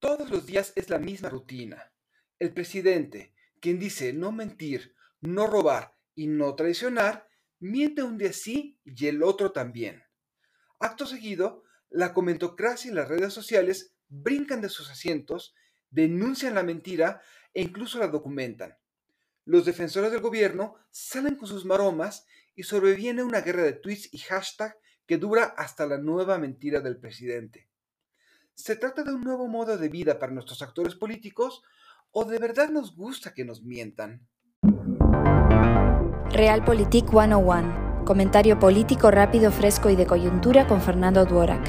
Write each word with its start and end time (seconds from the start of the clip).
Todos 0.00 0.30
los 0.30 0.46
días 0.46 0.72
es 0.76 0.90
la 0.90 0.98
misma 0.98 1.28
rutina. 1.28 1.92
El 2.38 2.52
presidente, 2.52 3.34
quien 3.60 3.80
dice 3.80 4.12
no 4.12 4.30
mentir, 4.30 4.94
no 5.20 5.48
robar 5.48 5.96
y 6.14 6.28
no 6.28 6.54
traicionar, 6.54 7.28
miente 7.58 8.04
un 8.04 8.16
día 8.16 8.32
sí 8.32 8.78
y 8.84 9.08
el 9.08 9.24
otro 9.24 9.50
también. 9.50 10.04
Acto 10.78 11.04
seguido, 11.04 11.64
la 11.90 12.14
comentocracia 12.14 12.92
y 12.92 12.94
las 12.94 13.08
redes 13.08 13.32
sociales 13.32 13.92
brincan 14.08 14.60
de 14.60 14.68
sus 14.68 14.88
asientos, 14.88 15.56
denuncian 15.90 16.54
la 16.54 16.62
mentira 16.62 17.20
e 17.52 17.62
incluso 17.62 17.98
la 17.98 18.06
documentan. 18.06 18.78
Los 19.44 19.64
defensores 19.64 20.12
del 20.12 20.20
gobierno 20.20 20.76
salen 20.92 21.34
con 21.34 21.48
sus 21.48 21.64
maromas 21.64 22.24
y 22.54 22.62
sobreviene 22.62 23.24
una 23.24 23.40
guerra 23.40 23.64
de 23.64 23.72
tweets 23.72 24.14
y 24.14 24.18
hashtag 24.18 24.78
que 25.06 25.18
dura 25.18 25.42
hasta 25.56 25.86
la 25.86 25.98
nueva 25.98 26.38
mentira 26.38 26.80
del 26.80 26.98
presidente. 26.98 27.67
¿Se 28.58 28.74
trata 28.74 29.04
de 29.04 29.14
un 29.14 29.20
nuevo 29.20 29.46
modo 29.46 29.78
de 29.78 29.88
vida 29.88 30.18
para 30.18 30.32
nuestros 30.32 30.62
actores 30.62 30.96
políticos 30.96 31.62
o 32.10 32.24
de 32.24 32.40
verdad 32.40 32.70
nos 32.70 32.96
gusta 32.96 33.32
que 33.32 33.44
nos 33.44 33.62
mientan? 33.62 34.26
Realpolitik 36.32 37.08
101. 37.08 38.02
Comentario 38.04 38.58
político 38.58 39.12
rápido, 39.12 39.52
fresco 39.52 39.90
y 39.90 39.96
de 39.96 40.06
coyuntura 40.06 40.66
con 40.66 40.82
Fernando 40.82 41.24
Duorak. 41.24 41.64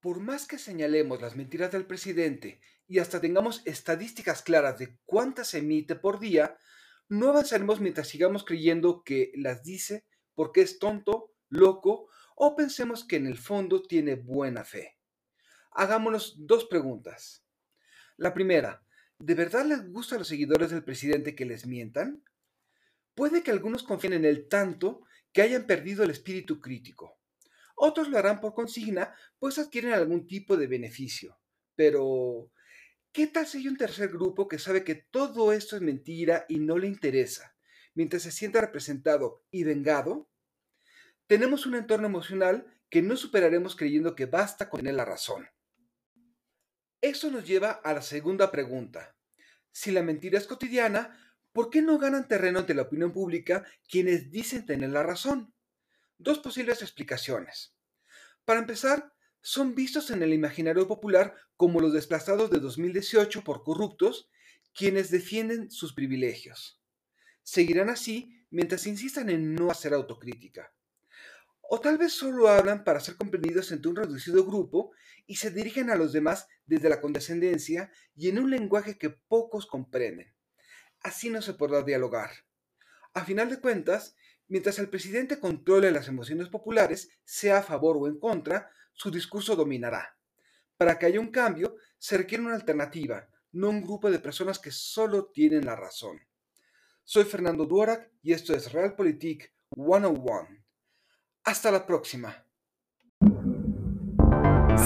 Por 0.00 0.18
más 0.18 0.48
que 0.48 0.58
señalemos 0.58 1.22
las 1.22 1.36
mentiras 1.36 1.70
del 1.70 1.86
presidente 1.86 2.60
y 2.88 2.98
hasta 2.98 3.20
tengamos 3.20 3.62
estadísticas 3.66 4.42
claras 4.42 4.80
de 4.80 4.98
cuántas 5.04 5.54
emite 5.54 5.94
por 5.94 6.18
día, 6.18 6.58
no 7.08 7.28
avanzaremos 7.28 7.80
mientras 7.80 8.08
sigamos 8.08 8.44
creyendo 8.44 9.04
que 9.04 9.30
las 9.36 9.62
dice 9.62 10.10
porque 10.40 10.62
es 10.62 10.78
tonto, 10.78 11.34
loco 11.50 12.08
o 12.34 12.56
pensemos 12.56 13.04
que 13.04 13.16
en 13.16 13.26
el 13.26 13.36
fondo 13.36 13.82
tiene 13.82 14.14
buena 14.14 14.64
fe. 14.64 14.96
Hagámonos 15.72 16.34
dos 16.46 16.64
preguntas. 16.64 17.44
La 18.16 18.32
primera, 18.32 18.82
¿de 19.18 19.34
verdad 19.34 19.66
les 19.66 19.86
gusta 19.92 20.14
a 20.14 20.18
los 20.18 20.28
seguidores 20.28 20.70
del 20.70 20.82
presidente 20.82 21.34
que 21.34 21.44
les 21.44 21.66
mientan? 21.66 22.24
Puede 23.14 23.42
que 23.42 23.50
algunos 23.50 23.82
confíen 23.82 24.14
en 24.14 24.24
él 24.24 24.48
tanto 24.48 25.02
que 25.30 25.42
hayan 25.42 25.66
perdido 25.66 26.04
el 26.04 26.10
espíritu 26.10 26.58
crítico. 26.58 27.18
Otros 27.76 28.08
lo 28.08 28.16
harán 28.16 28.40
por 28.40 28.54
consigna, 28.54 29.14
pues 29.38 29.58
adquieren 29.58 29.92
algún 29.92 30.26
tipo 30.26 30.56
de 30.56 30.68
beneficio. 30.68 31.38
Pero, 31.74 32.50
¿qué 33.12 33.26
tal 33.26 33.46
si 33.46 33.58
hay 33.58 33.68
un 33.68 33.76
tercer 33.76 34.08
grupo 34.08 34.48
que 34.48 34.58
sabe 34.58 34.84
que 34.84 34.94
todo 34.94 35.52
esto 35.52 35.76
es 35.76 35.82
mentira 35.82 36.46
y 36.48 36.60
no 36.60 36.78
le 36.78 36.86
interesa, 36.86 37.54
mientras 37.94 38.22
se 38.22 38.30
sienta 38.30 38.60
representado 38.60 39.44
y 39.50 39.64
vengado? 39.64 40.30
Tenemos 41.26 41.66
un 41.66 41.74
entorno 41.74 42.06
emocional 42.06 42.66
que 42.88 43.02
no 43.02 43.16
superaremos 43.16 43.76
creyendo 43.76 44.14
que 44.14 44.26
basta 44.26 44.68
con 44.68 44.80
tener 44.80 44.94
la 44.94 45.04
razón. 45.04 45.48
Eso 47.00 47.30
nos 47.30 47.46
lleva 47.46 47.70
a 47.70 47.94
la 47.94 48.02
segunda 48.02 48.50
pregunta. 48.50 49.16
Si 49.72 49.90
la 49.90 50.02
mentira 50.02 50.38
es 50.38 50.46
cotidiana, 50.46 51.34
¿por 51.52 51.70
qué 51.70 51.82
no 51.82 51.98
ganan 51.98 52.28
terreno 52.28 52.58
ante 52.58 52.74
la 52.74 52.82
opinión 52.82 53.12
pública 53.12 53.64
quienes 53.88 54.30
dicen 54.30 54.66
tener 54.66 54.90
la 54.90 55.02
razón? 55.02 55.54
dos 56.20 56.38
posibles 56.38 56.82
explicaciones. 56.82 57.74
Para 58.44 58.60
empezar, 58.60 59.12
son 59.40 59.74
vistos 59.74 60.10
en 60.10 60.22
el 60.22 60.34
imaginario 60.34 60.86
popular 60.86 61.34
como 61.56 61.80
los 61.80 61.94
desplazados 61.94 62.50
de 62.50 62.60
2018 62.60 63.42
por 63.42 63.64
corruptos, 63.64 64.28
quienes 64.74 65.10
defienden 65.10 65.70
sus 65.70 65.94
privilegios. 65.94 66.79
Seguirán 67.42 67.90
así 67.90 68.44
mientras 68.50 68.86
insistan 68.86 69.30
en 69.30 69.54
no 69.54 69.70
hacer 69.70 69.94
autocrítica. 69.94 70.72
O 71.62 71.80
tal 71.80 71.98
vez 71.98 72.12
solo 72.12 72.48
hablan 72.48 72.82
para 72.82 73.00
ser 73.00 73.16
comprendidos 73.16 73.70
entre 73.70 73.90
un 73.90 73.96
reducido 73.96 74.44
grupo 74.44 74.92
y 75.26 75.36
se 75.36 75.50
dirigen 75.50 75.90
a 75.90 75.96
los 75.96 76.12
demás 76.12 76.48
desde 76.66 76.88
la 76.88 77.00
condescendencia 77.00 77.90
y 78.16 78.28
en 78.28 78.38
un 78.38 78.50
lenguaje 78.50 78.98
que 78.98 79.10
pocos 79.10 79.66
comprenden. 79.66 80.34
Así 81.00 81.30
no 81.30 81.42
se 81.42 81.54
podrá 81.54 81.82
dialogar. 81.82 82.30
A 83.14 83.24
final 83.24 83.48
de 83.50 83.60
cuentas, 83.60 84.16
Mientras 84.50 84.80
el 84.80 84.88
presidente 84.88 85.38
controle 85.38 85.92
las 85.92 86.08
emociones 86.08 86.48
populares, 86.48 87.08
sea 87.22 87.58
a 87.58 87.62
favor 87.62 87.96
o 87.96 88.08
en 88.08 88.18
contra, 88.18 88.68
su 88.92 89.08
discurso 89.08 89.54
dominará. 89.54 90.18
Para 90.76 90.98
que 90.98 91.06
haya 91.06 91.20
un 91.20 91.30
cambio, 91.30 91.76
se 91.98 92.18
requiere 92.18 92.42
una 92.42 92.56
alternativa, 92.56 93.28
no 93.52 93.70
un 93.70 93.80
grupo 93.80 94.10
de 94.10 94.18
personas 94.18 94.58
que 94.58 94.72
solo 94.72 95.26
tienen 95.26 95.66
la 95.66 95.76
razón. 95.76 96.18
Soy 97.12 97.24
Fernando 97.24 97.66
Duarac 97.66 98.08
y 98.22 98.32
esto 98.32 98.54
es 98.54 98.70
Realpolitik 98.70 99.52
101. 99.74 100.46
Hasta 101.42 101.72
la 101.72 101.84
próxima. 101.84 102.46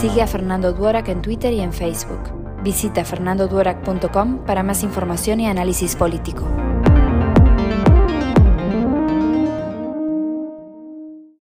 Sigue 0.01 0.23
a 0.23 0.27
Fernando 0.27 0.73
Duarac 0.73 1.07
en 1.09 1.21
Twitter 1.21 1.53
y 1.53 1.61
en 1.61 1.75
Facebook. 1.75 2.63
Visita 2.63 3.05
fernandoduarac.com 3.05 4.47
para 4.47 4.63
más 4.63 4.83
información 4.83 5.39
y 5.41 5.49
análisis 5.49 5.97
político. 5.97 6.49